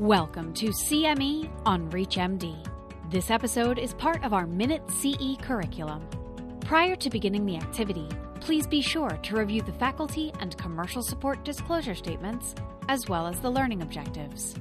[0.00, 2.56] Welcome to CME on ReachMD.
[3.12, 6.04] This episode is part of our Minute CE curriculum.
[6.62, 8.08] Prior to beginning the activity,
[8.40, 12.56] please be sure to review the faculty and commercial support disclosure statements,
[12.88, 14.56] as well as the learning objectives.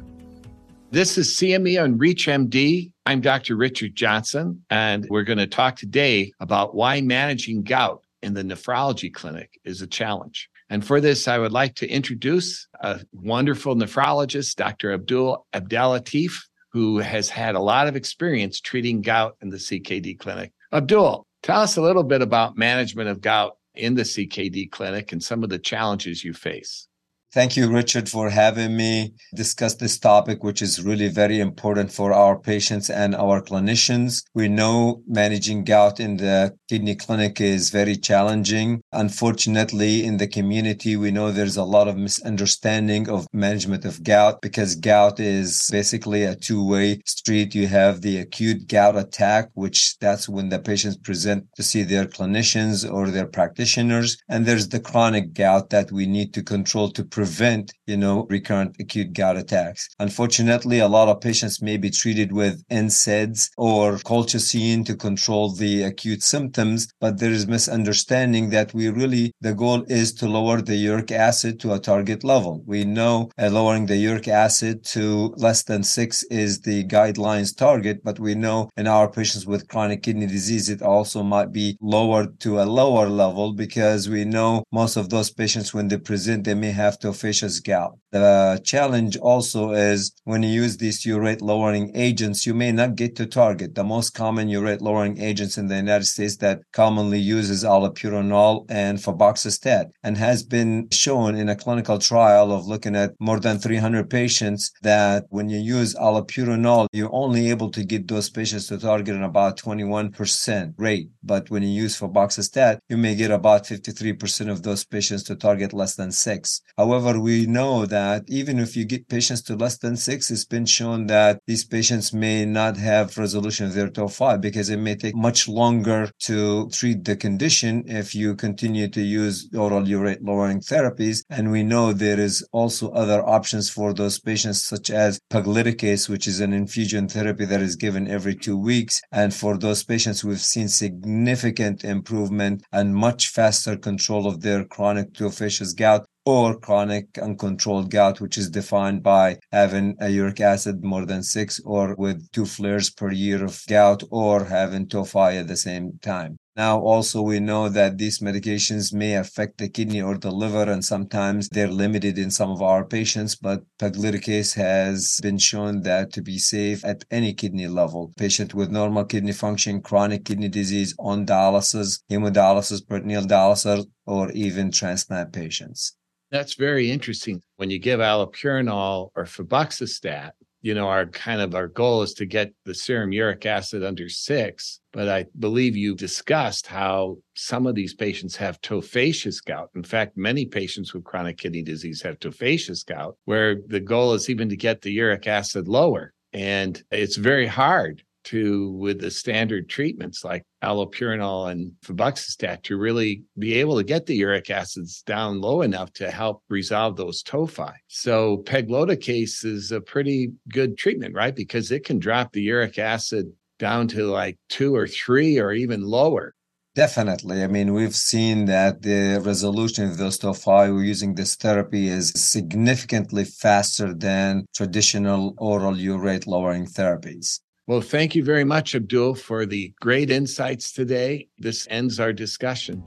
[0.91, 2.91] This is CME on ReachMD.
[3.07, 3.55] I'm Dr.
[3.55, 9.11] Richard Johnson, and we're going to talk today about why managing gout in the nephrology
[9.11, 10.51] clinic is a challenge.
[10.69, 14.93] And for this, I would like to introduce a wonderful nephrologist, Dr.
[14.93, 16.33] Abdul Abdellatif,
[16.71, 20.51] who has had a lot of experience treating gout in the CKD clinic.
[20.71, 25.21] Abdul, tell us a little bit about management of gout in the CKD clinic and
[25.21, 26.87] some of the challenges you face.
[27.33, 32.13] Thank you, Richard, for having me discuss this topic, which is really very important for
[32.13, 34.23] our patients and our clinicians.
[34.35, 38.83] We know managing gout in the kidney clinic is very challenging.
[38.91, 44.39] Unfortunately, in the community, we know there's a lot of misunderstanding of management of gout
[44.43, 47.55] because gout is basically a two-way street.
[47.55, 52.05] You have the acute gout attack, which that's when the patients present to see their
[52.05, 54.17] clinicians or their practitioners.
[54.29, 58.27] And there's the chronic gout that we need to control to prevent prevent, you know,
[58.29, 59.87] recurrent acute gout attacks.
[59.97, 65.83] Unfortunately, a lot of patients may be treated with NSAIDs or colchicine to control the
[65.83, 70.75] acute symptoms, but there is misunderstanding that we really, the goal is to lower the
[70.75, 72.61] uric acid to a target level.
[72.65, 78.19] We know lowering the uric acid to less than six is the guidelines target, but
[78.19, 82.59] we know in our patients with chronic kidney disease, it also might be lowered to
[82.59, 86.71] a lower level because we know most of those patients, when they present, they may
[86.71, 87.97] have to tophaceous gout.
[88.11, 93.15] The challenge also is when you use these urate lowering agents, you may not get
[93.15, 93.73] to target.
[93.73, 98.99] The most common urate lowering agents in the United States that commonly uses allopurinol and
[98.99, 104.09] febuxostat and has been shown in a clinical trial of looking at more than 300
[104.09, 109.15] patients that when you use allopurinol, you're only able to get those patients to target
[109.15, 111.09] in about 21% rate.
[111.23, 115.73] But when you use febuxostat, you may get about 53% of those patients to target
[115.73, 116.61] less than six.
[116.77, 120.45] However, However, we know that even if you get patients to less than six, it's
[120.45, 124.95] been shown that these patients may not have resolution of their tophi because it may
[124.95, 130.61] take much longer to treat the condition if you continue to use oral urate lowering
[130.61, 131.25] therapies.
[131.29, 136.25] And we know there is also other options for those patients, such as pegloticase, which
[136.25, 139.01] is an infusion therapy that is given every two weeks.
[139.11, 145.11] And for those patients, we've seen significant improvement and much faster control of their chronic
[145.11, 151.05] tophaceous gout or chronic uncontrolled gout, which is defined by having a uric acid more
[151.05, 155.57] than six or with two flares per year of gout or having tophi at the
[155.57, 156.37] same time.
[156.55, 160.85] Now, also, we know that these medications may affect the kidney or the liver, and
[160.85, 163.35] sometimes they're limited in some of our patients.
[163.35, 168.13] But pegloticase has been shown that to be safe at any kidney level.
[168.17, 174.69] Patient with normal kidney function, chronic kidney disease, on dialysis, hemodialysis, peritoneal dialysis, or even
[174.69, 175.95] transplant patients.
[176.33, 177.43] That's very interesting.
[177.57, 180.31] When you give allopurinol or febuxostat,
[180.63, 184.09] you know, our kind of our goal is to get the serum uric acid under
[184.09, 184.79] six.
[184.93, 189.69] But I believe you discussed how some of these patients have tophaceous gout.
[189.75, 194.27] In fact, many patients with chronic kidney disease have tophaceous gout, where the goal is
[194.27, 196.13] even to get the uric acid lower.
[196.33, 203.23] And it's very hard to with the standard treatments like allopurinol and febuxostat to really
[203.37, 207.73] be able to get the uric acids down low enough to help resolve those tophi.
[207.87, 211.35] So pegloticase is a pretty good treatment, right?
[211.35, 215.83] Because it can drop the uric acid down to like two or three or even
[215.83, 216.33] lower.
[216.75, 217.43] Definitely.
[217.43, 223.25] I mean, we've seen that the resolution of those tophi using this therapy is significantly
[223.25, 227.41] faster than traditional oral urate lowering therapies.
[227.65, 231.29] Well, thank you very much, Abdul, for the great insights today.
[231.39, 232.83] This ends our discussion.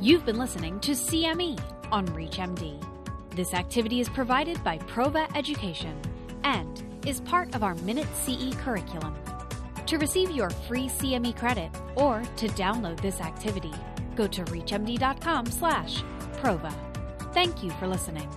[0.00, 1.60] You've been listening to CME
[1.92, 2.82] on ReachMD.
[3.36, 6.00] This activity is provided by Prova Education
[6.44, 9.14] and is part of our Minute CE curriculum.
[9.86, 13.74] To receive your free CME credit or to download this activity,
[14.16, 16.72] go to reachmd.com/prova.
[17.34, 18.30] Thank you for listening.